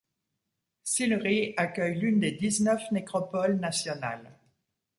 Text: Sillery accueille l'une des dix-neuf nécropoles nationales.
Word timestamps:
Sillery 0.81 1.53
accueille 1.57 1.93
l'une 1.93 2.21
des 2.21 2.31
dix-neuf 2.31 2.81
nécropoles 2.91 3.59
nationales. 3.59 4.31